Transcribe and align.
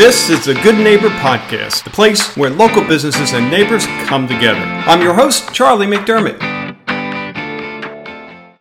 This 0.00 0.30
is 0.30 0.46
the 0.46 0.54
Good 0.54 0.78
Neighbor 0.78 1.10
Podcast, 1.10 1.84
the 1.84 1.90
place 1.90 2.34
where 2.34 2.48
local 2.48 2.82
businesses 2.82 3.34
and 3.34 3.50
neighbors 3.50 3.84
come 4.06 4.26
together. 4.26 4.58
I'm 4.58 5.02
your 5.02 5.12
host, 5.12 5.52
Charlie 5.52 5.86
McDermott. 5.86 6.40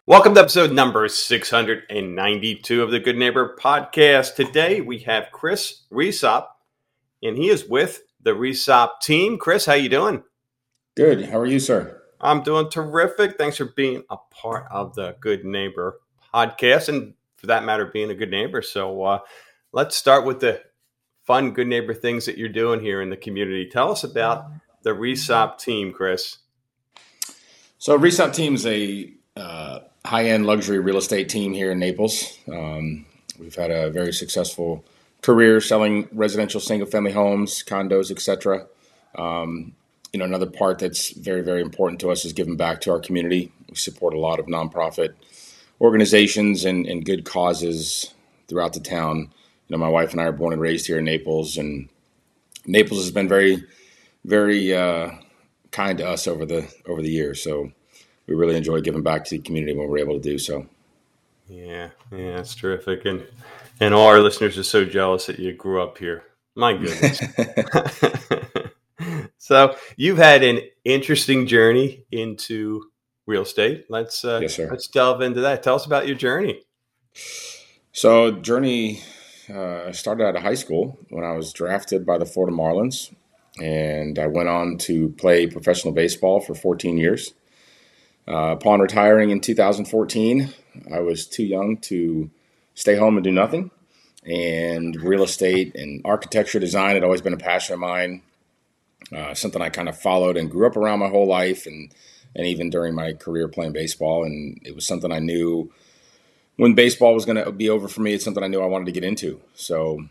Welcome 0.06 0.36
to 0.36 0.42
episode 0.42 0.74
number 0.74 1.08
692 1.08 2.84
of 2.84 2.92
the 2.92 3.00
Good 3.00 3.16
Neighbor 3.16 3.56
Podcast. 3.58 4.36
Today 4.36 4.82
we 4.82 5.00
have 5.00 5.32
Chris 5.32 5.84
Resop, 5.90 6.48
and 7.24 7.38
he 7.38 7.48
is 7.48 7.64
with 7.64 8.02
the 8.22 8.32
Resop 8.32 9.00
team. 9.02 9.38
Chris, 9.38 9.66
how 9.66 9.72
are 9.72 9.78
you 9.78 9.88
doing? 9.88 10.24
Good. 10.98 11.28
How 11.28 11.40
are 11.40 11.46
you, 11.46 11.60
sir? 11.62 12.02
I'm 12.20 12.44
doing 12.44 12.70
terrific. 12.70 13.38
Thanks 13.38 13.56
for 13.56 13.72
being 13.78 14.04
a 14.10 14.18
part 14.30 14.66
of 14.70 14.94
the 14.94 15.16
Good 15.22 15.46
Neighbor 15.46 16.02
Podcast, 16.34 16.90
and 16.90 17.14
for 17.38 17.48
that 17.48 17.64
matter, 17.64 17.86
being 17.86 18.12
a 18.12 18.16
good 18.16 18.30
neighbor. 18.30 18.62
So 18.62 19.04
uh, 19.04 19.20
let's 19.72 19.96
start 19.96 20.26
with 20.26 20.42
the 20.42 20.62
fun 21.30 21.52
good 21.52 21.68
neighbor 21.68 21.94
things 21.94 22.26
that 22.26 22.40
you're 22.40 22.50
doing 22.50 22.80
here 22.80 23.04
in 23.04 23.12
the 23.12 23.16
community. 23.16 23.64
Tell 23.64 23.92
us 23.92 24.04
about 24.04 24.48
the 24.82 24.90
Resop 24.90 25.60
team, 25.60 25.94
Chris. 25.94 26.40
So 27.78 27.96
Resop 27.96 28.34
team 28.34 28.56
is 28.56 28.66
a 28.66 29.14
uh, 29.38 29.82
high-end 30.04 30.48
luxury 30.48 30.80
real 30.80 30.98
estate 30.98 31.30
team 31.30 31.54
here 31.54 31.72
in 31.72 31.78
Naples. 31.78 32.36
Um, 32.52 33.06
we've 33.40 33.54
had 33.54 33.70
a 33.70 33.92
very 33.92 34.12
successful 34.12 34.84
career 35.22 35.62
selling 35.62 36.10
residential 36.12 36.60
single-family 36.60 37.12
homes, 37.12 37.64
condos, 37.64 38.10
etc. 38.10 38.66
Um, 39.14 39.76
you 40.12 40.18
know, 40.18 40.26
another 40.26 40.50
part 40.50 40.80
that's 40.80 41.12
very, 41.12 41.42
very 41.42 41.62
important 41.62 42.02
to 42.02 42.10
us 42.10 42.26
is 42.26 42.34
giving 42.34 42.58
back 42.58 42.82
to 42.82 42.92
our 42.92 43.00
community. 43.00 43.52
We 43.70 43.76
support 43.76 44.16
a 44.16 44.20
lot 44.20 44.40
of 44.40 44.48
nonprofit 44.48 45.14
organizations 45.80 46.66
and, 46.66 46.88
and 46.88 47.06
good 47.06 47.24
causes 47.24 48.16
throughout 48.48 48.74
the 48.74 48.80
town 48.80 49.32
you 49.70 49.78
know, 49.78 49.84
my 49.84 49.90
wife 49.90 50.12
and 50.12 50.20
I 50.20 50.26
are 50.26 50.32
born 50.32 50.52
and 50.52 50.62
raised 50.62 50.88
here 50.88 50.98
in 50.98 51.06
Naples, 51.06 51.58
and 51.58 51.90
Naples 52.66 53.02
has 53.02 53.12
been 53.12 53.28
very, 53.28 53.64
very 54.26 54.76
uh, 54.76 55.12
kind 55.72 56.00
to 56.00 56.08
us 56.08 56.28
over 56.28 56.46
the 56.46 56.68
over 56.88 57.02
the 57.04 57.12
years. 57.12 57.44
So 57.44 57.72
we 58.26 58.34
really 58.34 58.56
enjoy 58.56 58.82
giving 58.82 59.04
back 59.04 59.26
to 59.26 59.38
the 59.38 59.44
community 59.44 59.78
when 59.78 59.88
we're 59.88 60.00
able 60.00 60.16
to 60.16 60.20
do 60.20 60.40
so. 60.40 60.66
Yeah, 61.48 61.90
yeah, 62.12 62.38
that's 62.38 62.56
terrific, 62.56 63.06
and 63.06 63.24
and 63.80 63.94
all 63.94 64.08
our 64.08 64.20
listeners 64.20 64.58
are 64.58 64.64
so 64.64 64.86
jealous 64.86 65.28
that 65.28 65.38
you 65.38 65.54
grew 65.54 65.82
up 65.82 66.00
here. 66.00 66.24
My 66.56 66.74
goodness. 66.76 67.22
so 69.38 69.76
you've 69.96 70.18
had 70.18 70.44
an 70.44 70.62
interesting 70.84 71.46
journey 71.46 72.06
into 72.12 72.90
real 73.28 73.44
estate. 73.44 73.86
Let's 73.88 74.26
uh, 74.26 74.40
yes, 74.42 74.58
let's 74.58 74.88
delve 74.88 75.22
into 75.22 75.42
that. 75.42 75.62
Tell 75.62 75.76
us 75.76 75.86
about 75.86 76.08
your 76.08 76.18
journey. 76.18 76.64
So 77.92 78.32
journey 78.32 79.04
uh, 79.50 79.86
I 79.88 79.92
started 79.92 80.26
out 80.26 80.36
of 80.36 80.42
high 80.42 80.56
school 80.56 80.98
when 81.10 81.24
I 81.24 81.32
was 81.32 81.54
drafted 81.54 82.06
by 82.06 82.18
the 82.18 82.26
Florida 82.26 82.56
Marlins, 82.56 83.14
and 83.62 84.20
I 84.20 84.28
went 84.28 84.50
on 84.50 84.78
to 84.80 85.10
play 85.10 85.48
professional 85.48 85.94
baseball 85.94 86.40
for 86.40 86.56
14 86.56 86.98
years. 86.98 87.34
Uh, 88.28 88.52
upon 88.52 88.80
retiring 88.80 89.32
in 89.32 89.42
2014, 89.42 90.54
I 90.94 91.00
was 91.00 91.26
too 91.26 91.44
young 91.44 91.78
to 91.78 92.30
stay 92.76 92.96
home 92.96 93.18
and 93.18 93.24
do 93.24 93.32
nothing. 93.32 93.72
And 94.26 94.96
real 95.02 95.24
estate 95.24 95.76
and 95.76 96.02
architecture 96.06 96.60
design 96.60 96.94
had 96.94 97.04
always 97.04 97.22
been 97.22 97.34
a 97.34 97.38
passion 97.38 97.74
of 97.74 97.80
mine, 97.80 98.22
uh, 99.16 99.34
something 99.34 99.62
I 99.62 99.70
kind 99.70 99.90
of 99.90 99.98
followed 99.98 100.38
and 100.38 100.52
grew 100.52 100.68
up 100.68 100.78
around 100.78 101.00
my 101.00 101.10
whole 101.10 101.28
life, 101.28 101.66
and 101.66 101.92
and 102.36 102.46
even 102.46 102.70
during 102.70 102.94
my 102.94 103.14
career 103.14 103.48
playing 103.48 103.74
baseball. 103.74 104.24
And 104.24 104.60
it 104.64 104.76
was 104.76 104.86
something 104.86 105.12
I 105.12 105.20
knew 105.20 105.72
when 106.60 106.74
baseball 106.74 107.14
was 107.14 107.24
going 107.24 107.42
to 107.42 107.54
be 107.54 107.70
over 107.70 107.88
for 107.88 108.02
me, 108.02 108.14
it's 108.14 108.26
something 108.26 108.44
I 108.44 108.48
knew 108.48 108.62
I 108.62 108.66
wanted 108.66 108.84
to 108.88 108.92
get 108.92 109.06
into. 109.06 109.40
So, 109.54 110.10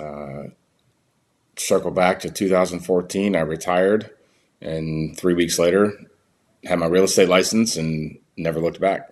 uh, 0.00 0.44
circle 1.56 1.90
back 1.90 2.20
to 2.20 2.30
2014, 2.30 3.34
I 3.34 3.40
retired, 3.40 4.08
and 4.60 5.18
three 5.18 5.34
weeks 5.34 5.58
later, 5.58 5.98
had 6.62 6.78
my 6.78 6.86
real 6.86 7.02
estate 7.02 7.28
license 7.28 7.76
and 7.76 8.20
never 8.36 8.60
looked 8.60 8.80
back. 8.80 9.10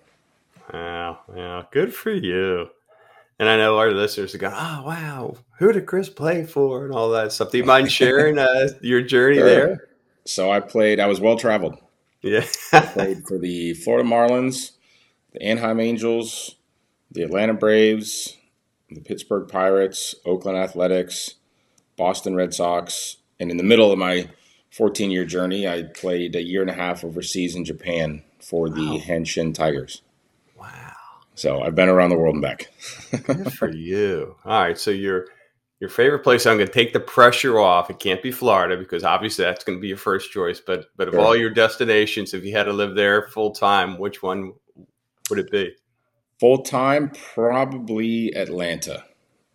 Wow, 0.72 1.18
yeah, 1.34 1.64
good 1.72 1.92
for 1.92 2.12
you. 2.12 2.68
And 3.40 3.48
I 3.48 3.56
know 3.56 3.76
our 3.78 3.90
listeners 3.90 4.36
are 4.36 4.38
going, 4.38 4.54
"Oh, 4.54 4.82
wow, 4.86 5.36
who 5.58 5.72
did 5.72 5.86
Chris 5.86 6.08
play 6.08 6.44
for?" 6.44 6.84
and 6.84 6.94
all 6.94 7.10
that 7.10 7.32
stuff. 7.32 7.50
Do 7.50 7.58
you 7.58 7.64
mind 7.64 7.90
sharing 7.90 8.38
uh, 8.38 8.68
your 8.82 9.02
journey 9.02 9.38
sure. 9.38 9.46
there? 9.46 9.88
So 10.26 10.52
I 10.52 10.60
played. 10.60 11.00
I 11.00 11.06
was 11.06 11.18
well 11.18 11.36
traveled. 11.36 11.76
Yeah, 12.22 12.46
I 12.72 12.80
played 12.80 13.26
for 13.26 13.36
the 13.36 13.74
Florida 13.74 14.08
Marlins, 14.08 14.72
the 15.32 15.42
Anaheim 15.42 15.80
Angels, 15.80 16.54
the 17.10 17.22
Atlanta 17.22 17.54
Braves, 17.54 18.36
the 18.90 19.00
Pittsburgh 19.00 19.48
Pirates, 19.48 20.14
Oakland 20.24 20.58
Athletics, 20.58 21.34
Boston 21.96 22.34
Red 22.34 22.54
Sox, 22.54 23.16
and 23.40 23.50
in 23.50 23.56
the 23.56 23.62
middle 23.62 23.92
of 23.92 23.98
my 23.98 24.28
14 24.70 25.10
year 25.10 25.24
journey, 25.24 25.66
I 25.66 25.82
played 25.82 26.36
a 26.36 26.42
year 26.42 26.60
and 26.60 26.70
a 26.70 26.74
half 26.74 27.04
overseas 27.04 27.54
in 27.54 27.64
Japan 27.64 28.22
for 28.40 28.68
the 28.68 28.86
wow. 28.86 28.98
Hanshin 28.98 29.54
Tigers. 29.54 30.02
Wow. 30.56 30.94
So 31.34 31.62
I've 31.62 31.74
been 31.74 31.88
around 31.88 32.10
the 32.10 32.18
world 32.18 32.34
and 32.34 32.42
back. 32.42 32.70
Good 33.24 33.52
for 33.54 33.70
you. 33.70 34.36
All 34.44 34.60
right. 34.60 34.78
So 34.78 34.90
your 34.90 35.26
your 35.80 35.90
favorite 35.90 36.24
place, 36.24 36.44
I'm 36.44 36.56
going 36.56 36.66
to 36.66 36.72
take 36.72 36.92
the 36.92 36.98
pressure 36.98 37.60
off. 37.60 37.88
It 37.88 38.00
can't 38.00 38.20
be 38.20 38.32
Florida 38.32 38.76
because 38.76 39.04
obviously 39.04 39.44
that's 39.44 39.62
going 39.62 39.78
to 39.78 39.80
be 39.80 39.88
your 39.88 39.96
first 39.96 40.32
choice. 40.32 40.60
But 40.60 40.86
but 40.96 41.08
of 41.08 41.14
sure. 41.14 41.20
all 41.20 41.36
your 41.36 41.50
destinations, 41.50 42.34
if 42.34 42.44
you 42.44 42.52
had 42.52 42.64
to 42.64 42.72
live 42.72 42.94
there 42.94 43.28
full 43.28 43.52
time, 43.52 43.98
which 43.98 44.22
one 44.22 44.54
would 45.30 45.38
it 45.38 45.50
be? 45.50 45.74
Full 46.40 46.62
time, 46.62 47.10
probably 47.34 48.32
Atlanta. 48.34 49.04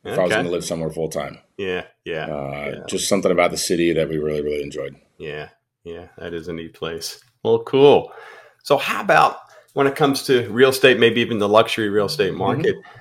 If 0.04 0.14
okay. 0.14 0.22
I 0.22 0.24
was 0.24 0.34
going 0.34 0.46
to 0.46 0.52
live 0.52 0.66
somewhere 0.66 0.90
full 0.90 1.08
time. 1.08 1.40
Yeah, 1.58 1.86
yeah, 2.04 2.26
uh, 2.26 2.72
yeah. 2.76 2.84
Just 2.88 3.08
something 3.08 3.32
about 3.32 3.52
the 3.52 3.58
city 3.58 3.94
that 3.94 4.10
we 4.10 4.18
really, 4.18 4.42
really 4.42 4.62
enjoyed. 4.62 4.98
Yeah, 5.18 5.50
yeah, 5.86 6.08
that 6.18 6.34
is 6.34 6.50
a 6.50 6.54
neat 6.54 6.74
place. 6.74 7.24
Well, 7.44 7.60
cool. 7.60 8.12
So, 8.64 8.78
how 8.78 9.02
about 9.02 9.38
when 9.74 9.88
it 9.88 9.96
comes 9.96 10.24
to 10.24 10.50
real 10.50 10.70
estate, 10.70 11.00
maybe 11.00 11.22
even 11.22 11.40
the 11.40 11.48
luxury 11.48 11.90
real 11.90 12.08
estate 12.08 12.32
mm-hmm. 12.32 12.40
market? 12.40 12.76
Mm-hmm. 12.76 13.00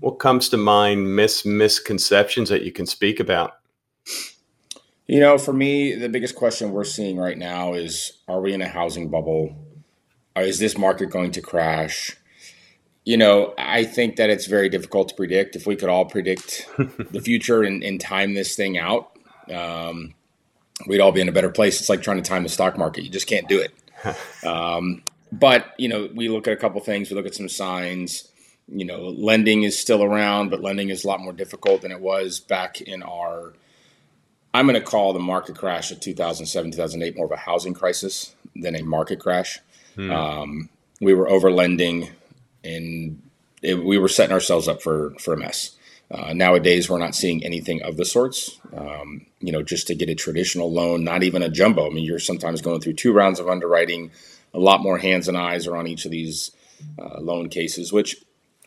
What 0.00 0.18
comes 0.20 0.48
to 0.50 0.56
mind, 0.56 1.16
mis 1.16 1.44
misconceptions 1.44 2.48
that 2.48 2.62
you 2.62 2.70
can 2.70 2.86
speak 2.86 3.18
about? 3.18 3.54
You 5.08 5.18
know, 5.18 5.38
for 5.38 5.52
me, 5.52 5.94
the 5.94 6.08
biggest 6.08 6.36
question 6.36 6.70
we're 6.70 6.84
seeing 6.84 7.16
right 7.16 7.38
now 7.38 7.74
is: 7.74 8.12
Are 8.28 8.40
we 8.40 8.52
in 8.52 8.62
a 8.62 8.68
housing 8.68 9.08
bubble? 9.10 9.56
Is 10.36 10.60
this 10.60 10.78
market 10.78 11.10
going 11.10 11.32
to 11.32 11.40
crash? 11.40 12.16
You 13.06 13.16
know, 13.16 13.54
I 13.56 13.84
think 13.84 14.16
that 14.16 14.30
it's 14.30 14.46
very 14.46 14.68
difficult 14.68 15.08
to 15.10 15.14
predict. 15.14 15.54
If 15.54 15.64
we 15.64 15.76
could 15.76 15.88
all 15.88 16.04
predict 16.04 16.68
the 16.76 17.20
future 17.22 17.62
and, 17.62 17.82
and, 17.82 18.00
time 18.00 18.34
this 18.34 18.56
thing 18.56 18.76
out, 18.76 19.16
um, 19.48 20.12
we'd 20.88 21.00
all 21.00 21.12
be 21.12 21.20
in 21.20 21.28
a 21.28 21.32
better 21.32 21.48
place. 21.48 21.80
It's 21.80 21.88
like 21.88 22.02
trying 22.02 22.20
to 22.20 22.28
time 22.28 22.42
the 22.42 22.48
stock 22.48 22.76
market. 22.76 23.04
You 23.04 23.10
just 23.10 23.28
can't 23.28 23.48
do 23.48 23.60
it. 23.60 23.72
Um, 24.46 25.02
but, 25.32 25.74
you 25.76 25.88
know, 25.88 26.08
we 26.14 26.28
look 26.28 26.46
at 26.46 26.52
a 26.52 26.56
couple 26.56 26.80
things. 26.80 27.10
We 27.10 27.16
look 27.16 27.26
at 27.26 27.34
some 27.34 27.48
signs. 27.48 28.28
You 28.68 28.84
know, 28.84 29.08
lending 29.08 29.64
is 29.64 29.76
still 29.76 30.04
around, 30.04 30.50
but 30.50 30.60
lending 30.60 30.90
is 30.90 31.04
a 31.04 31.08
lot 31.08 31.20
more 31.20 31.32
difficult 31.32 31.82
than 31.82 31.90
it 31.90 32.00
was 32.00 32.38
back 32.38 32.80
in 32.80 33.02
our, 33.02 33.54
I'm 34.54 34.66
going 34.66 34.80
to 34.80 34.86
call 34.86 35.12
the 35.12 35.18
market 35.18 35.56
crash 35.56 35.90
of 35.90 35.98
2007, 35.98 36.70
2008 36.70 37.16
more 37.16 37.26
of 37.26 37.32
a 37.32 37.36
housing 37.36 37.74
crisis 37.74 38.36
than 38.54 38.76
a 38.76 38.82
market 38.82 39.18
crash. 39.18 39.58
Hmm. 39.96 40.10
Um, 40.12 40.68
we 41.00 41.12
were 41.12 41.28
over 41.28 41.50
lending 41.50 42.10
and 42.66 43.22
it, 43.62 43.84
we 43.84 43.98
were 43.98 44.08
setting 44.08 44.32
ourselves 44.32 44.68
up 44.68 44.82
for 44.82 45.14
for 45.18 45.34
a 45.34 45.36
mess. 45.36 45.76
Uh, 46.10 46.32
nowadays, 46.32 46.88
we're 46.88 46.98
not 46.98 47.16
seeing 47.16 47.44
anything 47.44 47.82
of 47.82 47.96
the 47.96 48.04
sorts. 48.04 48.60
Um, 48.76 49.26
you 49.40 49.50
know, 49.50 49.62
just 49.62 49.88
to 49.88 49.94
get 49.94 50.08
a 50.08 50.14
traditional 50.14 50.72
loan, 50.72 51.02
not 51.02 51.24
even 51.24 51.42
a 51.42 51.48
jumbo. 51.48 51.86
I 51.86 51.90
mean, 51.90 52.04
you're 52.04 52.20
sometimes 52.20 52.62
going 52.62 52.80
through 52.80 52.94
two 52.94 53.12
rounds 53.12 53.40
of 53.40 53.48
underwriting. 53.48 54.12
A 54.54 54.60
lot 54.60 54.82
more 54.82 54.98
hands 54.98 55.26
and 55.26 55.36
eyes 55.36 55.66
are 55.66 55.76
on 55.76 55.86
each 55.86 56.04
of 56.04 56.12
these 56.12 56.52
uh, 56.98 57.20
loan 57.20 57.48
cases, 57.48 57.92
which 57.92 58.16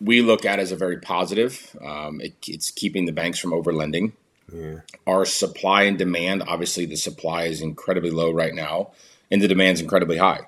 we 0.01 0.21
look 0.21 0.45
at 0.45 0.59
as 0.59 0.71
a 0.71 0.75
very 0.75 0.97
positive. 0.99 1.75
Um, 1.83 2.19
it, 2.19 2.35
it's 2.47 2.71
keeping 2.71 3.05
the 3.05 3.13
banks 3.13 3.39
from 3.39 3.51
overlending. 3.51 4.13
Yeah. 4.51 4.79
Our 5.07 5.25
supply 5.25 5.83
and 5.83 5.97
demand, 5.97 6.43
obviously, 6.45 6.85
the 6.85 6.97
supply 6.97 7.43
is 7.43 7.61
incredibly 7.61 8.11
low 8.11 8.31
right 8.31 8.53
now, 8.53 8.91
and 9.31 9.41
the 9.41 9.47
demand 9.47 9.75
is 9.75 9.81
incredibly 9.81 10.17
high. 10.17 10.41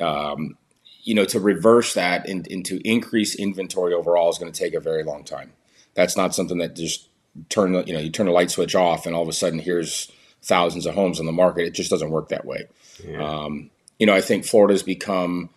Um, 0.00 0.56
you 1.04 1.14
know, 1.14 1.24
to 1.26 1.38
reverse 1.38 1.94
that 1.94 2.28
and, 2.28 2.50
and 2.50 2.64
to 2.64 2.86
increase 2.88 3.34
inventory 3.34 3.94
overall 3.94 4.30
is 4.30 4.38
going 4.38 4.50
to 4.50 4.58
take 4.58 4.74
a 4.74 4.80
very 4.80 5.04
long 5.04 5.22
time. 5.22 5.52
That's 5.94 6.16
not 6.16 6.34
something 6.34 6.58
that 6.58 6.74
just 6.74 7.08
turn, 7.50 7.74
you 7.86 7.92
know, 7.92 8.00
you 8.00 8.10
turn 8.10 8.26
a 8.26 8.32
light 8.32 8.50
switch 8.50 8.74
off 8.74 9.06
and 9.06 9.14
all 9.14 9.22
of 9.22 9.28
a 9.28 9.32
sudden 9.32 9.58
here's 9.58 10.10
thousands 10.42 10.86
of 10.86 10.94
homes 10.94 11.20
on 11.20 11.26
the 11.26 11.32
market. 11.32 11.66
It 11.66 11.74
just 11.74 11.90
doesn't 11.90 12.10
work 12.10 12.30
that 12.30 12.44
way. 12.44 12.64
Yeah. 13.06 13.22
Um, 13.22 13.70
you 13.98 14.06
know, 14.06 14.14
I 14.14 14.20
think 14.20 14.44
Florida's 14.44 14.82
become 14.82 15.50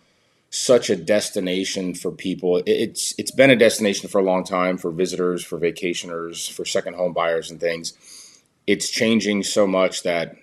such 0.50 0.90
a 0.90 0.96
destination 0.96 1.94
for 1.94 2.10
people. 2.10 2.62
It's 2.66 3.14
it's 3.18 3.30
been 3.30 3.50
a 3.50 3.56
destination 3.56 4.08
for 4.08 4.18
a 4.18 4.24
long 4.24 4.44
time 4.44 4.78
for 4.78 4.90
visitors, 4.90 5.44
for 5.44 5.58
vacationers, 5.58 6.50
for 6.50 6.64
second 6.64 6.94
home 6.94 7.12
buyers 7.12 7.50
and 7.50 7.60
things. 7.60 7.94
It's 8.66 8.88
changing 8.88 9.42
so 9.42 9.66
much 9.66 10.02
that 10.04 10.36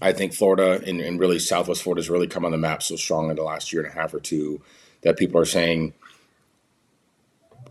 I 0.00 0.12
think 0.12 0.32
Florida 0.32 0.82
and, 0.86 1.00
and, 1.00 1.18
really 1.18 1.38
Southwest 1.38 1.82
Florida 1.82 2.00
has 2.00 2.10
really 2.10 2.26
come 2.26 2.44
on 2.44 2.52
the 2.52 2.58
map 2.58 2.82
so 2.82 2.96
strong 2.96 3.30
in 3.30 3.36
the 3.36 3.42
last 3.42 3.72
year 3.72 3.82
and 3.82 3.90
a 3.90 3.94
half 3.94 4.14
or 4.14 4.20
two 4.20 4.60
that 5.02 5.16
people 5.16 5.40
are 5.40 5.46
saying, 5.46 5.94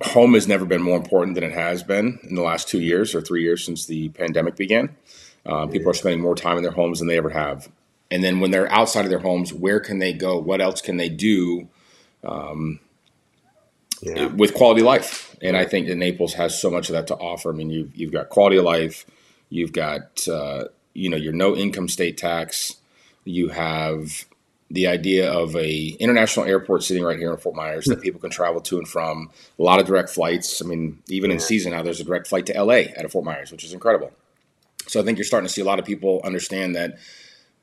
home 0.02 0.34
has 0.34 0.48
never 0.48 0.66
been 0.66 0.82
more 0.82 0.98
important 0.98 1.36
than 1.36 1.44
it 1.44 1.54
has 1.54 1.84
been 1.84 2.20
in 2.24 2.36
the 2.36 2.42
last 2.42 2.68
two 2.68 2.80
years 2.80 3.14
or 3.14 3.22
three 3.22 3.44
years 3.44 3.64
since 3.64 3.86
the 3.86 4.10
pandemic 4.10 4.56
began. 4.56 4.96
Uh, 5.46 5.68
people 5.68 5.90
are 5.90 5.96
spending 5.96 6.22
more 6.22 6.36
time 6.36 6.58
in 6.58 6.64
their 6.64 6.72
homes 6.72 7.00
than 7.00 7.08
they 7.08 7.18
ever 7.18 7.30
have. 7.30 7.70
And 8.12 8.24
then 8.24 8.40
when 8.40 8.52
they're 8.52 8.72
outside 8.72 9.06
of 9.06 9.10
their 9.10 9.20
homes, 9.20 9.54
where 9.54 9.80
can 9.80 10.00
they 10.00 10.14
go? 10.14 10.38
What 10.38 10.62
else 10.62 10.82
can 10.82 10.98
they 10.98 11.10
do 11.10 11.68
um, 12.24 12.80
yeah. 14.02 14.28
with 14.28 14.54
quality 14.54 14.82
life? 14.82 15.36
And 15.42 15.56
I 15.56 15.66
think 15.66 15.88
that 15.88 15.96
Naples 15.96 16.34
has 16.34 16.60
so 16.60 16.70
much 16.70 16.90
of 16.90 16.94
that 16.94 17.08
to 17.08 17.16
offer. 17.16 17.52
I 17.52 17.56
mean, 17.56 17.70
you've, 17.70 17.96
you've 17.96 18.12
got 18.12 18.30
quality 18.30 18.58
of 18.58 18.66
life, 18.66 19.06
you've 19.50 19.74
got 19.74 20.28
uh, 20.28 20.66
you 21.00 21.10
know 21.10 21.18
your 21.18 21.34
no 21.34 21.56
income 21.56 21.88
state 21.88 22.18
tax, 22.18 22.76
you 23.24 23.50
have 23.50 24.26
the 24.72 24.88
idea 24.88 25.32
of 25.32 25.56
a 25.56 25.88
international 26.00 26.46
airport 26.46 26.84
sitting 26.84 27.04
right 27.04 27.18
here 27.18 27.32
in 27.32 27.38
Fort 27.38 27.56
Myers 27.56 27.86
that 27.86 27.96
hmm. 27.96 28.02
people 28.02 28.22
can 28.22 28.30
travel 28.30 28.62
to 28.62 28.78
and 28.78 28.88
from. 28.88 29.32
A 29.58 29.64
lot 29.64 29.80
of 29.80 29.88
direct 29.88 30.10
flights. 30.10 30.62
I 30.62 30.66
mean, 30.66 31.02
even 31.08 31.32
in 31.32 31.40
season 31.40 31.72
now, 31.72 31.82
there's 31.82 32.00
a 32.00 32.04
direct 32.04 32.28
flight 32.28 32.46
to 32.48 32.64
LA 32.64 32.84
out 32.98 33.06
of 33.06 33.12
Fort 33.12 33.26
Myers, 33.26 33.52
which 33.52 33.64
is 33.64 33.74
incredible. 33.74 34.12
So 34.88 35.00
I 35.00 35.04
think 35.04 35.18
you're 35.18 35.26
starting 35.26 35.48
to 35.48 35.54
see 35.54 35.62
a 35.62 35.66
lot 35.66 35.80
of 35.80 35.86
people 35.86 36.22
understand 36.24 36.76
that 36.76 36.98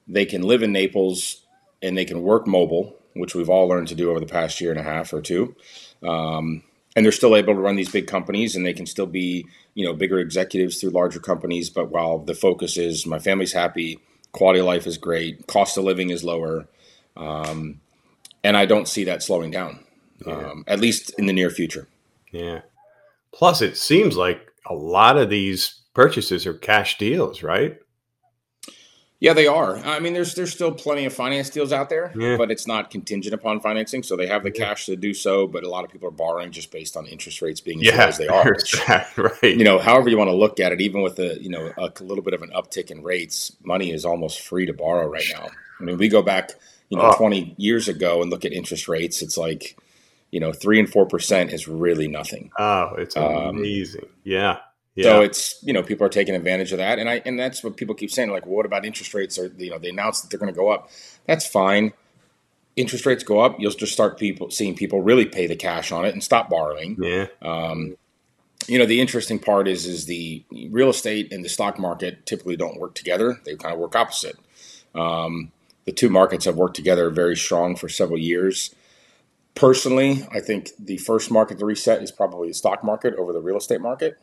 they 0.09 0.25
can 0.25 0.43
live 0.43 0.63
in 0.63 0.73
Naples 0.73 1.43
and 1.83 1.97
they 1.97 2.05
can 2.05 2.23
work 2.23 2.47
mobile, 2.47 2.97
which 3.15 3.35
we've 3.35 3.51
all 3.51 3.69
learned 3.69 3.89
to 3.89 3.95
do 3.95 4.11
over 4.11 4.21
the 4.21 4.27
past 4.27 4.61
year 4.61 4.71
and 4.71 4.81
a 4.81 4.85
half 4.85 5.13
or 5.13 5.21
two. 5.21 5.55
Um, 6.03 6.63
and 6.97 7.05
they're 7.05 7.13
still 7.13 7.37
able 7.37 7.55
to 7.55 7.61
run 7.61 7.77
these 7.77 7.93
big 7.93 8.07
companies 8.07 8.57
and 8.57 8.65
they 8.65 8.73
can 8.73 8.87
still 8.87 9.07
be, 9.07 9.47
you 9.75 9.85
know, 9.85 9.93
bigger 9.93 10.19
executives 10.19 10.81
through 10.81 10.91
larger 10.91 11.21
companies. 11.21 11.69
But 11.69 11.91
while 11.91 12.19
the 12.19 12.35
focus 12.35 12.79
is 12.79 13.07
my 13.07 13.19
family's 13.19 13.53
happy, 13.53 14.01
quality 14.33 14.61
of 14.61 14.67
life 14.67 14.87
is 14.87 14.97
great, 14.97 15.47
cost 15.47 15.77
of 15.77 15.85
living 15.85 16.09
is 16.09 16.25
lower, 16.25 16.67
um, 17.17 17.81
and 18.43 18.57
I 18.57 18.65
don't 18.65 18.89
see 18.89 19.05
that 19.05 19.23
slowing 19.23 19.51
down, 19.51 19.81
yeah. 20.27 20.35
um, 20.35 20.65
at 20.67 20.81
least 20.81 21.11
in 21.19 21.27
the 21.27 21.33
near 21.33 21.51
future. 21.51 21.87
Yeah. 22.33 22.63
Plus, 23.33 23.61
it 23.61 23.77
seems 23.77 24.17
like 24.17 24.53
a 24.65 24.75
lot 24.75 25.19
of 25.19 25.29
these 25.29 25.81
purchases 25.93 26.47
are 26.47 26.55
cash 26.55 26.97
deals, 26.97 27.43
right? 27.43 27.79
Yeah, 29.27 29.35
they 29.35 29.47
are. 29.47 29.77
I 29.79 30.01
mean, 30.01 30.15
there's 30.15 30.35
there's 30.35 30.53
still 30.53 30.73
plenty 30.73 31.05
of 31.05 31.13
finance 31.13 31.51
deals 31.51 31.73
out 31.73 31.89
there, 31.91 32.13
yeah. 32.17 32.37
but 32.37 32.51
it's 32.51 32.67
not 32.67 32.91
contingent 32.91 33.35
upon 33.35 33.61
financing. 33.61 34.03
So 34.03 34.17
they 34.17 34.27
have 34.27 34.43
the 34.43 34.53
yeah. 34.55 34.67
cash 34.67 34.87
to 34.87 34.97
do 34.97 35.13
so, 35.13 35.47
but 35.47 35.65
a 35.65 35.69
lot 35.69 35.85
of 35.85 35.91
people 35.91 36.09
are 36.09 36.13
borrowing 36.13 36.53
just 36.53 36.71
based 36.71 36.97
on 36.97 37.07
interest 37.07 37.43
rates 37.43 37.61
being 37.61 37.81
as 37.81 37.87
yeah, 37.87 37.97
low 37.97 38.09
as 38.09 38.19
they 38.19 38.29
are. 38.29 38.53
Which, 38.53 38.89
right. 39.43 39.57
You 39.57 39.65
know, 39.65 39.79
however 39.79 40.09
you 40.09 40.17
want 40.17 40.29
to 40.29 40.37
look 40.37 40.61
at 40.61 40.73
it, 40.73 40.81
even 40.81 41.03
with 41.03 41.19
a 41.19 41.41
you 41.41 41.51
know 41.51 41.73
a 41.77 41.93
little 42.01 42.25
bit 42.25 42.35
of 42.35 42.43
an 42.43 42.51
uptick 42.51 42.91
in 42.91 43.03
rates, 43.03 43.57
money 43.63 43.93
is 43.93 44.05
almost 44.05 44.41
free 44.41 44.67
to 44.67 44.73
borrow 44.73 45.07
right 45.07 45.27
now. 45.33 45.49
I 45.79 45.85
mean, 45.85 45.99
we 45.99 46.09
go 46.09 46.23
back 46.23 46.53
you 46.89 46.97
know, 46.97 47.11
oh. 47.13 47.17
20 47.17 47.55
years 47.59 47.89
ago 47.89 48.23
and 48.23 48.31
look 48.31 48.45
at 48.45 48.53
interest 48.53 48.89
rates, 48.89 49.23
it's 49.23 49.37
like, 49.37 49.77
you 50.31 50.41
know, 50.41 50.53
three 50.53 50.79
and 50.79 50.89
4% 50.89 51.53
is 51.53 51.67
really 51.67 52.09
nothing. 52.09 52.51
Oh, 52.59 52.95
it's 52.97 53.17
um, 53.17 53.57
amazing. 53.57 54.05
Um, 54.05 54.11
yeah. 54.25 54.59
Yeah. 54.97 55.05
So 55.05 55.21
it's 55.21 55.63
you 55.63 55.73
know 55.73 55.83
people 55.83 56.07
are 56.07 56.11
taking 56.11 56.35
advantage 56.35 56.73
of 56.73 56.79
that, 56.79 56.99
and 56.99 57.09
I 57.09 57.23
and 57.25 57.39
that's 57.39 57.63
what 57.63 57.77
people 57.77 57.95
keep 57.95 58.11
saying. 58.11 58.31
Like, 58.31 58.47
well, 58.47 58.57
what 58.57 58.67
about 58.67 58.85
interest 58.85 59.15
rates? 59.15 59.39
Or 59.39 59.53
you 59.59 59.71
know 59.71 59.79
they 59.79 59.91
announced 59.91 60.23
that 60.23 60.31
they're 60.31 60.41
going 60.41 60.53
to 60.53 60.59
go 60.59 60.71
up. 60.71 60.91
That's 61.27 61.47
fine. 61.47 61.93
Interest 62.77 63.07
rates 63.07 63.25
go 63.25 63.41
up, 63.41 63.57
you'll 63.59 63.71
just 63.73 63.93
start 63.93 64.19
people 64.19 64.51
seeing 64.51 64.75
people 64.75 65.01
really 65.01 65.25
pay 65.25 65.47
the 65.47 65.57
cash 65.57 65.93
on 65.93 66.05
it 66.05 66.13
and 66.13 66.23
stop 66.23 66.51
borrowing. 66.51 66.99
Yeah. 67.01 67.27
Um, 67.41 67.97
you 68.67 68.79
know 68.79 68.87
the 68.87 69.01
interesting 69.01 69.39
part 69.39 69.69
is 69.69 69.87
is 69.87 70.07
the 70.07 70.45
real 70.71 70.91
estate 70.91 71.33
and 71.33 71.45
the 71.45 71.49
stock 71.49 71.79
market 71.79 72.27
typically 72.27 72.57
don't 72.57 72.81
work 72.81 72.95
together. 72.95 73.41
They 73.45 73.55
kind 73.57 73.75
of 73.75 73.81
work 73.81 73.95
opposite. 73.95 74.37
Um, 74.95 75.53
the 75.85 75.93
two 75.93 76.09
markets 76.09 76.47
have 76.47 76.57
worked 76.57 76.75
together 76.75 77.11
very 77.11 77.37
strong 77.37 77.77
for 77.77 77.89
several 77.89 78.19
years. 78.19 78.75
Personally, 79.55 80.27
I 80.33 80.41
think 80.41 80.71
the 80.79 80.97
first 80.99 81.31
market 81.31 81.59
to 81.59 81.65
reset 81.65 82.03
is 82.03 82.11
probably 82.11 82.49
the 82.49 82.55
stock 82.55 82.83
market 82.83 83.15
over 83.15 83.33
the 83.33 83.41
real 83.41 83.57
estate 83.57 83.81
market. 83.81 84.19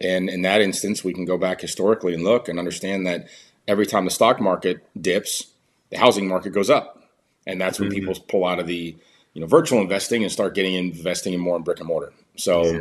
And 0.00 0.30
in 0.30 0.42
that 0.42 0.60
instance, 0.60 1.04
we 1.04 1.12
can 1.12 1.24
go 1.24 1.36
back 1.36 1.60
historically 1.60 2.14
and 2.14 2.24
look 2.24 2.48
and 2.48 2.58
understand 2.58 3.06
that 3.06 3.28
every 3.68 3.86
time 3.86 4.04
the 4.04 4.10
stock 4.10 4.40
market 4.40 4.84
dips, 5.00 5.46
the 5.90 5.98
housing 5.98 6.26
market 6.26 6.50
goes 6.50 6.70
up. 6.70 7.04
And 7.46 7.60
that's 7.60 7.78
when 7.78 7.90
mm-hmm. 7.90 8.06
people 8.06 8.24
pull 8.28 8.46
out 8.46 8.58
of 8.58 8.66
the 8.66 8.96
you 9.34 9.40
know 9.40 9.46
virtual 9.46 9.80
investing 9.80 10.22
and 10.22 10.32
start 10.32 10.54
getting 10.54 10.74
investing 10.74 11.32
in 11.32 11.40
more 11.40 11.56
in 11.56 11.62
brick 11.62 11.78
and 11.78 11.88
mortar. 11.88 12.12
So 12.36 12.64
yeah. 12.64 12.80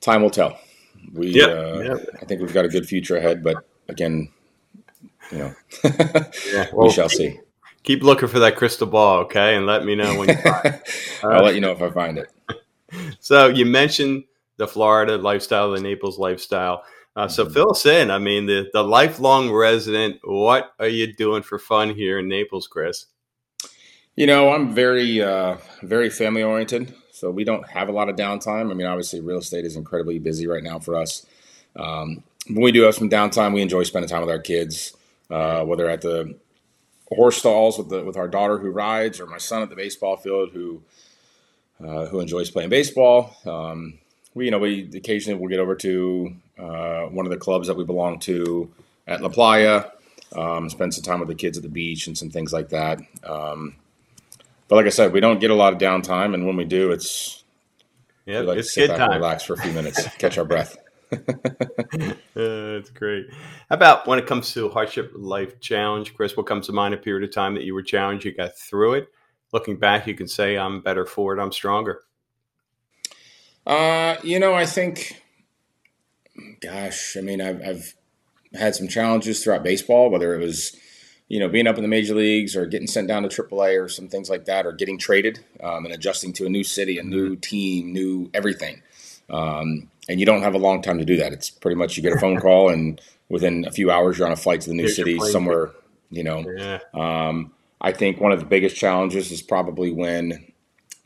time 0.00 0.22
will 0.22 0.30
tell. 0.30 0.58
We 1.12 1.28
yep. 1.28 1.48
Uh, 1.48 1.80
yep. 1.80 2.08
I 2.20 2.24
think 2.24 2.40
we've 2.40 2.52
got 2.52 2.64
a 2.64 2.68
good 2.68 2.86
future 2.86 3.16
ahead, 3.16 3.42
but 3.42 3.56
again, 3.88 4.30
you 5.30 5.38
know, 5.38 5.54
yeah, 5.84 6.66
well, 6.72 6.86
we 6.86 6.92
shall 6.92 7.08
see. 7.08 7.40
Keep 7.82 8.02
looking 8.02 8.28
for 8.28 8.38
that 8.38 8.56
crystal 8.56 8.86
ball, 8.86 9.20
okay, 9.20 9.56
and 9.56 9.66
let 9.66 9.84
me 9.84 9.94
know 9.94 10.18
when 10.18 10.30
you 10.30 10.36
find 10.36 10.64
it. 10.64 10.82
I'll 11.22 11.44
let 11.44 11.54
you 11.54 11.60
know 11.60 11.72
if 11.72 11.82
I 11.82 11.90
find 11.90 12.18
it. 12.18 12.30
so 13.20 13.48
you 13.48 13.66
mentioned 13.66 14.24
the 14.56 14.66
Florida 14.66 15.16
lifestyle, 15.16 15.72
the 15.72 15.80
Naples 15.80 16.18
lifestyle. 16.18 16.84
Uh, 17.16 17.28
so 17.28 17.44
mm-hmm. 17.44 17.54
fill 17.54 17.70
us 17.70 17.86
in. 17.86 18.10
I 18.10 18.18
mean, 18.18 18.46
the 18.46 18.68
the 18.72 18.82
lifelong 18.82 19.50
resident. 19.50 20.20
What 20.24 20.72
are 20.78 20.88
you 20.88 21.12
doing 21.12 21.42
for 21.42 21.58
fun 21.58 21.94
here 21.94 22.18
in 22.18 22.28
Naples, 22.28 22.66
Chris? 22.66 23.06
You 24.16 24.26
know, 24.26 24.50
I'm 24.50 24.74
very 24.74 25.22
uh, 25.22 25.56
very 25.82 26.10
family 26.10 26.42
oriented, 26.42 26.94
so 27.12 27.30
we 27.30 27.44
don't 27.44 27.68
have 27.68 27.88
a 27.88 27.92
lot 27.92 28.08
of 28.08 28.16
downtime. 28.16 28.70
I 28.70 28.74
mean, 28.74 28.86
obviously, 28.86 29.20
real 29.20 29.38
estate 29.38 29.64
is 29.64 29.76
incredibly 29.76 30.18
busy 30.18 30.46
right 30.46 30.62
now 30.62 30.78
for 30.78 30.96
us. 30.96 31.26
Um, 31.76 32.22
when 32.48 32.62
we 32.62 32.72
do 32.72 32.82
have 32.82 32.94
some 32.94 33.10
downtime, 33.10 33.54
we 33.54 33.62
enjoy 33.62 33.84
spending 33.84 34.08
time 34.08 34.20
with 34.20 34.30
our 34.30 34.38
kids 34.38 34.94
uh, 35.30 35.64
whether 35.64 35.88
at 35.88 36.00
the 36.00 36.36
horse 37.08 37.36
stalls 37.36 37.78
with 37.78 37.88
the 37.88 38.04
with 38.04 38.16
our 38.16 38.28
daughter 38.28 38.58
who 38.58 38.70
rides, 38.70 39.20
or 39.20 39.26
my 39.26 39.38
son 39.38 39.62
at 39.62 39.70
the 39.70 39.76
baseball 39.76 40.16
field 40.16 40.50
who 40.52 40.82
uh, 41.84 42.06
who 42.06 42.20
enjoys 42.20 42.50
playing 42.50 42.70
baseball. 42.70 43.36
Um, 43.46 43.98
we 44.34 44.46
you 44.46 44.50
know 44.50 44.58
we 44.58 44.90
occasionally 44.94 45.38
we'll 45.38 45.50
get 45.50 45.60
over 45.60 45.74
to 45.76 46.34
uh, 46.58 47.02
one 47.04 47.26
of 47.26 47.30
the 47.30 47.38
clubs 47.38 47.68
that 47.68 47.76
we 47.76 47.84
belong 47.84 48.18
to 48.20 48.70
at 49.06 49.20
La 49.20 49.28
Playa, 49.28 49.84
um, 50.34 50.68
spend 50.70 50.94
some 50.94 51.04
time 51.04 51.20
with 51.20 51.28
the 51.28 51.34
kids 51.34 51.56
at 51.56 51.62
the 51.62 51.68
beach 51.68 52.06
and 52.06 52.16
some 52.16 52.30
things 52.30 52.52
like 52.52 52.70
that. 52.70 53.00
Um, 53.22 53.76
but 54.68 54.76
like 54.76 54.86
I 54.86 54.90
said, 54.90 55.12
we 55.12 55.20
don't 55.20 55.40
get 55.40 55.50
a 55.50 55.54
lot 55.54 55.72
of 55.72 55.78
downtime, 55.78 56.34
and 56.34 56.46
when 56.46 56.56
we 56.56 56.64
do, 56.64 56.90
it's 56.90 57.44
yeah, 58.26 58.40
like 58.40 58.58
it's 58.58 58.72
sit 58.72 58.88
back 58.88 58.98
time. 58.98 59.10
and 59.10 59.20
relax 59.20 59.44
for 59.44 59.54
a 59.54 59.58
few 59.58 59.72
minutes, 59.72 60.06
catch 60.16 60.38
our 60.38 60.44
breath. 60.44 60.76
that's 62.34 62.90
great. 62.90 63.26
How 63.68 63.76
about 63.76 64.06
when 64.06 64.18
it 64.18 64.26
comes 64.26 64.52
to 64.54 64.68
hardship 64.70 65.12
life 65.14 65.60
challenge, 65.60 66.14
Chris? 66.14 66.36
What 66.36 66.46
comes 66.46 66.66
to 66.66 66.72
mind 66.72 66.94
a 66.94 66.96
period 66.96 67.28
of 67.28 67.34
time 67.34 67.54
that 67.54 67.64
you 67.64 67.74
were 67.74 67.82
challenged, 67.82 68.24
you 68.24 68.34
got 68.34 68.56
through 68.56 68.94
it? 68.94 69.08
Looking 69.52 69.76
back, 69.76 70.06
you 70.06 70.14
can 70.14 70.26
say, 70.26 70.56
"I'm 70.56 70.80
better 70.80 71.06
for 71.06 71.36
it. 71.36 71.40
I'm 71.40 71.52
stronger." 71.52 72.00
Uh, 73.66 74.16
you 74.22 74.38
know, 74.38 74.54
I 74.54 74.66
think, 74.66 75.22
gosh, 76.60 77.16
I 77.16 77.20
mean, 77.20 77.40
I've, 77.40 77.62
I've 77.62 77.94
had 78.52 78.74
some 78.74 78.88
challenges 78.88 79.42
throughout 79.42 79.62
baseball, 79.62 80.10
whether 80.10 80.34
it 80.34 80.44
was 80.44 80.76
you 81.28 81.40
know, 81.40 81.48
being 81.48 81.66
up 81.66 81.76
in 81.76 81.82
the 81.82 81.88
major 81.88 82.14
leagues 82.14 82.54
or 82.54 82.66
getting 82.66 82.86
sent 82.86 83.08
down 83.08 83.22
to 83.22 83.28
AAA 83.28 83.82
or 83.82 83.88
some 83.88 84.08
things 84.08 84.28
like 84.28 84.44
that, 84.44 84.66
or 84.66 84.72
getting 84.72 84.98
traded 84.98 85.40
um, 85.62 85.84
and 85.84 85.94
adjusting 85.94 86.32
to 86.34 86.46
a 86.46 86.48
new 86.48 86.62
city, 86.62 86.98
a 86.98 87.02
new 87.02 87.36
team, 87.36 87.92
new 87.92 88.30
everything. 88.34 88.82
Um, 89.30 89.90
and 90.08 90.20
you 90.20 90.26
don't 90.26 90.42
have 90.42 90.54
a 90.54 90.58
long 90.58 90.82
time 90.82 90.98
to 90.98 91.04
do 91.04 91.16
that. 91.16 91.32
It's 91.32 91.48
pretty 91.48 91.76
much 91.76 91.96
you 91.96 92.02
get 92.02 92.12
a 92.12 92.20
phone 92.20 92.38
call, 92.40 92.68
and 92.68 93.00
within 93.28 93.64
a 93.66 93.70
few 93.70 93.90
hours, 93.90 94.18
you're 94.18 94.26
on 94.26 94.32
a 94.32 94.36
flight 94.36 94.60
to 94.62 94.68
the 94.68 94.74
new 94.74 94.82
Here's 94.82 94.96
city 94.96 95.18
somewhere. 95.18 95.70
You 96.10 96.24
know, 96.24 96.44
yeah. 96.56 96.78
um, 96.92 97.52
I 97.80 97.92
think 97.92 98.20
one 98.20 98.30
of 98.30 98.38
the 98.38 98.46
biggest 98.46 98.76
challenges 98.76 99.32
is 99.32 99.42
probably 99.42 99.90
when 99.90 100.52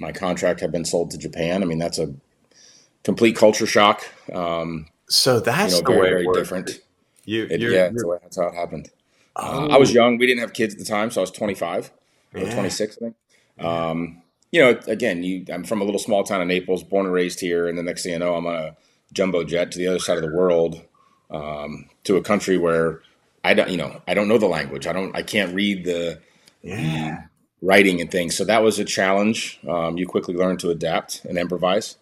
my 0.00 0.12
contract 0.12 0.60
had 0.60 0.72
been 0.72 0.84
sold 0.84 1.12
to 1.12 1.18
Japan. 1.18 1.62
I 1.62 1.66
mean, 1.66 1.78
that's 1.78 1.98
a 1.98 2.12
complete 3.04 3.36
culture 3.36 3.66
shock. 3.66 4.06
Um, 4.32 4.86
so 5.08 5.40
that's 5.40 5.76
you 5.76 5.82
know, 5.82 5.92
very 5.92 6.24
very 6.24 6.26
different. 6.34 6.80
You, 7.24 7.46
it, 7.50 7.60
yeah, 7.60 7.90
that's, 7.90 8.04
that's, 8.22 8.36
how 8.38 8.48
it 8.48 8.54
happened. 8.54 8.90
Oh. 9.36 9.66
Uh, 9.66 9.74
I 9.74 9.78
was 9.78 9.92
young. 9.92 10.16
We 10.18 10.26
didn't 10.26 10.40
have 10.40 10.52
kids 10.52 10.74
at 10.74 10.78
the 10.78 10.86
time, 10.86 11.10
so 11.10 11.20
I 11.20 11.22
was 11.22 11.30
25 11.30 11.90
yeah. 12.34 12.42
or 12.42 12.52
26, 12.52 12.96
I 12.96 12.98
think. 12.98 13.16
Um, 13.60 14.22
you 14.50 14.62
know, 14.62 14.80
again, 14.86 15.22
you, 15.22 15.44
I'm 15.52 15.64
from 15.64 15.80
a 15.80 15.84
little 15.84 15.98
small 15.98 16.24
town 16.24 16.40
in 16.40 16.48
Naples, 16.48 16.82
born 16.82 17.06
and 17.06 17.14
raised 17.14 17.40
here, 17.40 17.68
and 17.68 17.76
the 17.76 17.82
next 17.82 18.02
thing 18.02 18.12
you 18.12 18.18
know, 18.18 18.34
I'm 18.34 18.46
on 18.46 18.54
a 18.54 18.76
jumbo 19.12 19.44
jet 19.44 19.72
to 19.72 19.78
the 19.78 19.86
other 19.86 19.98
side 19.98 20.16
of 20.16 20.22
the 20.22 20.34
world, 20.34 20.82
um, 21.30 21.88
to 22.04 22.16
a 22.16 22.22
country 22.22 22.56
where 22.56 23.02
I 23.44 23.54
don't, 23.54 23.68
you 23.68 23.76
know, 23.76 24.00
I 24.08 24.14
don't 24.14 24.28
know 24.28 24.38
the 24.38 24.46
language. 24.46 24.86
I 24.86 24.92
don't, 24.92 25.14
I 25.14 25.22
can't 25.22 25.54
read 25.54 25.84
the, 25.84 26.20
yeah. 26.62 27.24
writing 27.60 28.00
and 28.00 28.10
things. 28.10 28.36
So 28.36 28.44
that 28.44 28.62
was 28.62 28.78
a 28.78 28.84
challenge. 28.84 29.60
Um, 29.68 29.98
you 29.98 30.06
quickly 30.06 30.34
learn 30.34 30.56
to 30.58 30.70
adapt 30.70 31.24
and 31.24 31.36
improvise, 31.36 31.96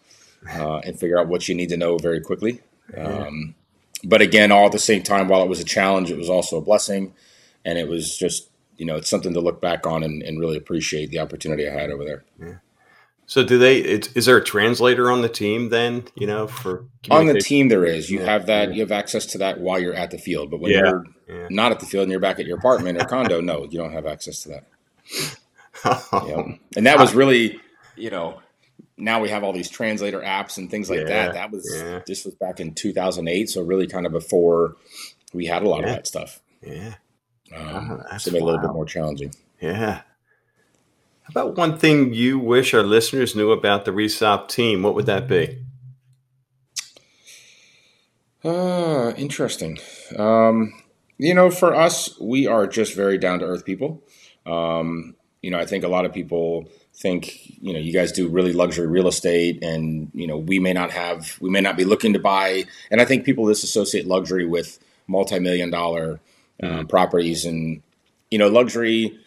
uh, 0.48 0.78
and 0.78 0.98
figure 0.98 1.18
out 1.18 1.28
what 1.28 1.48
you 1.48 1.54
need 1.54 1.68
to 1.70 1.76
know 1.76 1.98
very 1.98 2.20
quickly. 2.20 2.60
Um, 2.96 3.54
but 4.04 4.22
again, 4.22 4.52
all 4.52 4.66
at 4.66 4.72
the 4.72 4.78
same 4.78 5.02
time, 5.02 5.28
while 5.28 5.42
it 5.42 5.48
was 5.48 5.60
a 5.60 5.64
challenge, 5.64 6.10
it 6.10 6.16
was 6.16 6.30
also 6.30 6.58
a 6.58 6.60
blessing, 6.60 7.14
and 7.64 7.78
it 7.78 7.88
was 7.88 8.16
just 8.16 8.50
you 8.76 8.86
know, 8.86 8.96
it's 8.96 9.08
something 9.08 9.34
to 9.34 9.40
look 9.40 9.60
back 9.60 9.86
on 9.86 10.02
and, 10.02 10.22
and 10.22 10.38
really 10.38 10.56
appreciate 10.56 11.10
the 11.10 11.18
opportunity 11.18 11.68
I 11.68 11.72
had 11.72 11.90
over 11.90 12.04
there. 12.04 12.24
Yeah. 12.40 12.54
So 13.28 13.42
do 13.42 13.58
they? 13.58 13.80
Is 13.80 14.26
there 14.26 14.36
a 14.36 14.44
translator 14.44 15.10
on 15.10 15.22
the 15.22 15.28
team 15.28 15.70
then? 15.70 16.04
You 16.14 16.28
know, 16.28 16.46
for 16.46 16.84
on 17.10 17.26
the 17.26 17.40
team 17.40 17.68
there 17.68 17.84
is. 17.84 18.08
You 18.08 18.20
have 18.20 18.46
that. 18.46 18.72
You 18.72 18.82
have 18.82 18.92
access 18.92 19.26
to 19.26 19.38
that 19.38 19.58
while 19.58 19.80
you're 19.80 19.94
at 19.94 20.12
the 20.12 20.18
field. 20.18 20.48
But 20.50 20.60
when 20.60 20.70
yeah. 20.70 20.78
you're 20.78 21.04
yeah. 21.28 21.46
not 21.50 21.72
at 21.72 21.80
the 21.80 21.86
field 21.86 22.02
and 22.02 22.12
you're 22.12 22.20
back 22.20 22.38
at 22.38 22.46
your 22.46 22.56
apartment 22.56 23.02
or 23.02 23.04
condo, 23.08 23.40
no, 23.40 23.64
you 23.64 23.78
don't 23.78 23.92
have 23.92 24.06
access 24.06 24.44
to 24.44 24.48
that. 24.50 24.64
you 26.22 26.28
know? 26.28 26.58
And 26.76 26.86
that 26.86 27.00
was 27.00 27.14
really, 27.14 27.60
you 27.96 28.10
know, 28.10 28.40
now 28.96 29.20
we 29.20 29.28
have 29.28 29.44
all 29.44 29.52
these 29.52 29.68
translator 29.70 30.20
apps 30.20 30.56
and 30.58 30.70
things 30.70 30.88
like 30.90 31.00
Yeah, 31.00 31.04
that. 31.06 31.34
That 31.34 31.50
was 31.50 31.70
yeah. 31.74 32.00
this 32.06 32.24
was 32.24 32.34
back 32.34 32.60
in 32.60 32.74
2008, 32.74 33.48
so 33.50 33.62
really 33.62 33.86
kind 33.86 34.06
of 34.06 34.12
before 34.12 34.76
we 35.32 35.46
had 35.46 35.62
a 35.62 35.68
lot 35.68 35.80
Yeah. 35.82 35.86
of 35.88 35.94
that 35.96 36.06
stuff. 36.06 36.40
Yeah. 36.62 36.94
Um, 37.54 37.90
Oh, 37.92 38.02
that's 38.10 38.24
so 38.24 38.30
it 38.30 38.32
made 38.34 38.42
a 38.42 38.44
little 38.44 38.60
bit 38.60 38.72
more 38.72 38.86
challenging. 38.86 39.32
Yeah. 39.60 40.02
How 41.22 41.30
about 41.30 41.56
one 41.56 41.76
thing 41.78 42.14
you 42.14 42.38
wish 42.38 42.72
our 42.72 42.82
listeners 42.84 43.34
knew 43.34 43.50
about 43.50 43.84
the 43.84 43.90
Resop 43.90 44.48
team? 44.48 44.82
What 44.82 44.94
would 44.94 45.06
that 45.06 45.26
be? 45.28 45.58
Ah, 48.44 49.10
interesting. 49.14 49.78
Um, 50.16 50.72
you 51.18 51.34
know, 51.34 51.50
for 51.50 51.74
us, 51.74 52.18
we 52.20 52.46
are 52.46 52.66
just 52.66 52.94
very 52.94 53.18
down 53.18 53.40
to 53.40 53.44
earth 53.44 53.64
people. 53.64 54.02
Um, 54.44 55.16
you 55.42 55.50
know, 55.50 55.58
I 55.58 55.66
think 55.66 55.84
a 55.84 55.88
lot 55.88 56.04
of 56.04 56.12
people 56.12 56.68
think, 56.96 57.60
you 57.62 57.72
know, 57.72 57.78
you 57.78 57.92
guys 57.92 58.12
do 58.12 58.28
really 58.28 58.52
luxury 58.52 58.86
real 58.86 59.08
estate 59.08 59.62
and, 59.62 60.10
you 60.14 60.26
know, 60.26 60.38
we 60.38 60.58
may 60.58 60.72
not 60.72 60.90
have, 60.90 61.36
we 61.40 61.50
may 61.50 61.60
not 61.60 61.76
be 61.76 61.84
looking 61.84 62.12
to 62.14 62.18
buy. 62.18 62.64
And 62.90 63.00
I 63.00 63.04
think 63.04 63.24
people 63.24 63.46
disassociate 63.46 64.06
luxury 64.06 64.46
with 64.46 64.78
multi 65.06 65.38
million 65.38 65.70
dollar 65.70 66.20
um, 66.62 66.86
properties. 66.86 67.44
And, 67.44 67.82
you 68.30 68.38
know, 68.38 68.48
luxury 68.48 69.18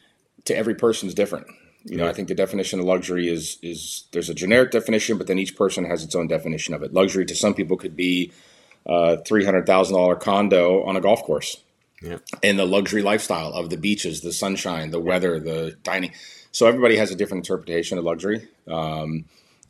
to 0.46 0.56
every 0.56 0.76
person 0.76 1.08
is 1.08 1.14
different. 1.14 1.48
You 1.86 1.96
know, 1.98 2.08
I 2.08 2.14
think 2.14 2.28
the 2.28 2.36
definition 2.36 2.80
of 2.80 2.86
luxury 2.86 3.30
is 3.30 3.58
is 3.62 4.04
there's 4.12 4.30
a 4.30 4.34
generic 4.34 4.72
definition, 4.72 5.18
but 5.18 5.28
then 5.28 5.40
each 5.40 5.56
person 5.56 5.86
has 5.86 6.04
its 6.04 6.14
own 6.16 6.28
definition 6.28 6.74
of 6.74 6.84
it. 6.84 6.94
Luxury 6.94 7.26
to 7.26 7.36
some 7.36 7.54
people 7.54 7.78
could 7.78 7.96
be 7.96 8.32
a 8.86 9.18
three 9.24 9.46
hundred 9.46 9.66
thousand 9.66 9.96
dollar 9.96 10.16
condo 10.16 10.84
on 10.84 10.98
a 10.98 11.02
golf 11.02 11.24
course, 11.24 11.64
Yeah. 12.02 12.18
and 12.44 12.60
the 12.60 12.66
luxury 12.66 13.02
lifestyle 13.02 13.54
of 13.54 13.70
the 13.70 13.78
beaches, 13.78 14.22
the 14.22 14.34
sunshine, 14.34 14.92
the 14.92 15.00
weather, 15.00 15.40
the 15.40 15.78
dining. 15.84 16.12
So 16.52 16.68
everybody 16.68 16.98
has 16.98 17.12
a 17.12 17.16
different 17.16 17.48
interpretation 17.48 17.98
of 17.98 18.04
luxury. 18.04 18.48
Um, 18.68 19.26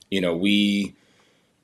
you 0.10 0.22
know, 0.22 0.36
we 0.36 0.96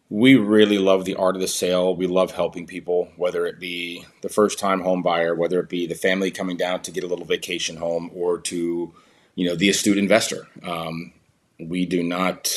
we 0.10 0.36
really 0.36 0.78
love 0.78 1.06
the 1.06 1.16
art 1.16 1.36
of 1.36 1.42
the 1.42 1.48
sale. 1.48 1.96
We 1.96 2.08
love 2.08 2.32
helping 2.32 2.68
people, 2.68 3.10
whether 3.16 3.46
it 3.46 3.60
be 3.60 4.06
the 4.22 4.30
first 4.30 4.60
time 4.60 4.82
home 4.82 5.02
buyer, 5.02 5.34
whether 5.34 5.60
it 5.60 5.70
be 5.70 5.88
the 5.88 5.96
family 5.96 6.32
coming 6.32 6.58
down 6.58 6.82
to 6.84 6.92
get 6.92 7.04
a 7.04 7.08
little 7.08 7.26
vacation 7.26 7.78
home, 7.78 8.12
or 8.14 8.40
to 8.42 8.94
you 9.36 9.48
know 9.48 9.56
the 9.56 9.70
astute 9.70 9.98
investor. 9.98 10.48
Um, 10.64 11.14
we 11.60 11.86
do 11.86 12.04
not 12.04 12.52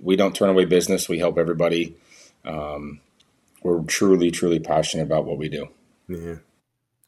we 0.00 0.16
don't 0.16 0.34
turn 0.34 0.50
away 0.50 0.64
business. 0.64 1.08
We 1.08 1.18
help 1.18 1.38
everybody. 1.38 1.96
Um, 2.44 3.00
we're 3.62 3.82
truly 3.84 4.30
truly 4.30 4.58
passionate 4.58 5.04
about 5.04 5.24
what 5.24 5.38
we 5.38 5.48
do. 5.48 5.68
Yeah. 6.08 6.36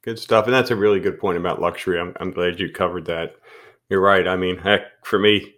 Good 0.03 0.19
stuff. 0.19 0.45
And 0.45 0.55
that's 0.55 0.71
a 0.71 0.77
really 0.77 1.01
good 1.01 1.19
point 1.19 1.39
about 1.39 1.61
luxury. 1.61 1.99
I'm, 1.99 2.15
I'm 2.21 2.31
glad 2.31 2.61
you 2.61 2.71
covered 2.71 3.07
that. 3.07 3.37
You're 3.88 4.00
right. 4.00 4.26
I 4.26 4.37
mean, 4.37 4.59
heck, 4.59 4.83
for 5.05 5.19
me, 5.19 5.55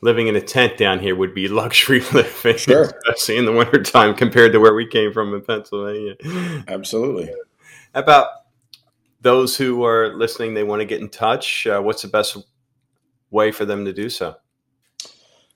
living 0.00 0.26
in 0.28 0.36
a 0.36 0.40
tent 0.40 0.76
down 0.76 0.98
here 1.00 1.14
would 1.16 1.34
be 1.34 1.48
luxury 1.62 2.00
living, 2.12 2.56
Sure. 2.58 2.82
especially 3.08 3.36
in 3.38 3.46
the 3.46 3.52
wintertime 3.52 4.14
compared 4.14 4.52
to 4.52 4.58
where 4.58 4.74
we 4.74 4.86
came 4.86 5.12
from 5.12 5.34
in 5.34 5.42
Pennsylvania. 5.42 6.16
Absolutely. 6.68 7.32
About 7.94 8.28
those 9.20 9.56
who 9.56 9.84
are 9.84 10.14
listening, 10.14 10.54
they 10.54 10.64
want 10.64 10.80
to 10.80 10.86
get 10.86 11.00
in 11.00 11.08
touch? 11.08 11.66
Uh, 11.66 11.80
what's 11.80 12.02
the 12.02 12.08
best 12.08 12.36
way 13.30 13.50
for 13.52 13.64
them 13.64 13.84
to 13.84 13.92
do 13.92 14.10
so? 14.10 14.36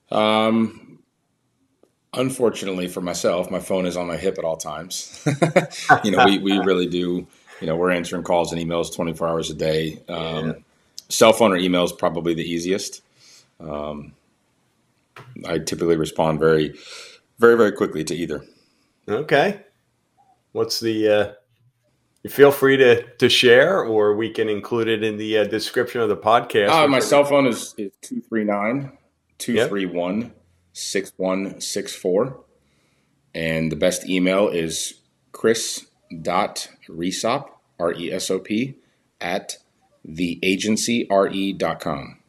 Um, 0.09 0.99
unfortunately 2.13 2.87
for 2.87 3.01
myself, 3.01 3.51
my 3.51 3.59
phone 3.59 3.85
is 3.85 3.97
on 3.97 4.07
my 4.07 4.17
hip 4.17 4.37
at 4.37 4.45
all 4.45 4.57
times. 4.57 5.21
you 6.03 6.11
know, 6.11 6.25
we, 6.25 6.39
we 6.39 6.57
really 6.59 6.87
do, 6.87 7.27
you 7.59 7.67
know, 7.67 7.75
we're 7.75 7.91
answering 7.91 8.23
calls 8.23 8.53
and 8.53 8.61
emails 8.61 8.95
24 8.95 9.27
hours 9.27 9.49
a 9.51 9.53
day. 9.53 10.01
Um, 10.07 10.45
Yeah. 10.47 10.53
Cell 11.09 11.33
phone 11.33 11.51
or 11.51 11.57
email 11.57 11.83
is 11.83 11.91
probably 11.91 12.33
the 12.33 12.43
easiest. 12.43 13.01
Um, 13.59 14.13
I 15.47 15.59
typically 15.59 15.95
respond 15.97 16.39
very, 16.39 16.75
very, 17.39 17.55
very 17.55 17.71
quickly 17.71 18.03
to 18.03 18.15
either. 18.15 18.43
Okay. 19.07 19.61
What's 20.51 20.79
the, 20.79 21.09
uh, 21.09 21.33
you 22.23 22.29
feel 22.29 22.51
free 22.51 22.77
to, 22.77 23.03
to 23.03 23.29
share 23.29 23.83
or 23.83 24.15
we 24.15 24.29
can 24.29 24.49
include 24.49 24.87
it 24.87 25.03
in 25.03 25.17
the 25.17 25.39
uh, 25.39 25.43
description 25.45 26.01
of 26.01 26.09
the 26.09 26.17
podcast. 26.17 26.69
Uh, 26.69 26.87
my 26.87 26.99
cell 26.99 27.23
phone 27.23 27.47
is, 27.47 27.73
is 27.77 27.91
239 28.01 28.91
231 29.37 30.33
6164. 30.73 32.43
And 33.33 33.71
the 33.71 33.75
best 33.75 34.09
email 34.09 34.47
is 34.47 34.95
chris.resop, 35.31 35.79
R 37.79 37.93
E 37.93 38.11
S 38.11 38.31
O 38.31 38.39
P, 38.39 38.75
at 39.21 39.57
theagencyre.com. 40.07 42.19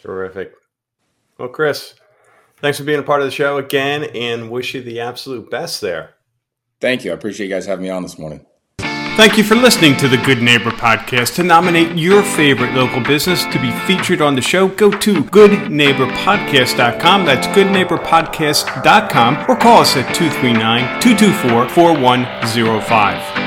Terrific. 0.00 0.52
Well, 1.38 1.48
Chris, 1.48 1.94
thanks 2.58 2.78
for 2.78 2.84
being 2.84 3.00
a 3.00 3.04
part 3.04 3.20
of 3.20 3.26
the 3.26 3.30
show 3.30 3.58
again 3.58 4.04
and 4.14 4.50
wish 4.50 4.74
you 4.74 4.82
the 4.82 5.00
absolute 5.00 5.50
best 5.50 5.80
there. 5.80 6.14
Thank 6.80 7.04
you. 7.04 7.12
I 7.12 7.14
appreciate 7.14 7.48
you 7.48 7.54
guys 7.54 7.66
having 7.66 7.84
me 7.84 7.90
on 7.90 8.02
this 8.02 8.18
morning. 8.18 8.44
Thank 9.16 9.38
you 9.38 9.44
for 9.44 9.54
listening 9.54 9.96
to 9.98 10.08
the 10.08 10.16
Good 10.16 10.42
Neighbor 10.42 10.72
Podcast. 10.72 11.36
To 11.36 11.44
nominate 11.44 11.96
your 11.96 12.24
favorite 12.24 12.74
local 12.74 13.00
business 13.00 13.44
to 13.44 13.60
be 13.60 13.70
featured 13.86 14.20
on 14.20 14.34
the 14.34 14.42
show, 14.42 14.66
go 14.66 14.90
to 14.90 15.22
goodneighborpodcast.com. 15.22 17.24
That's 17.24 17.46
goodneighborpodcast.com 17.46 19.44
or 19.48 19.54
call 19.56 19.82
us 19.82 19.96
at 19.96 20.12
239 20.16 21.00
224 21.00 21.68
4105. 21.68 23.43